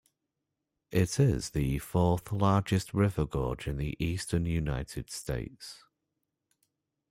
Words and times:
It 0.89 1.19
is 1.19 1.51
the 1.51 1.77
fourth 1.77 2.31
largest 2.31 2.91
river 2.91 3.27
gorge 3.27 3.67
in 3.67 3.77
the 3.77 3.95
Eastern 4.03 4.47
United 4.47 5.11
States. 5.11 5.83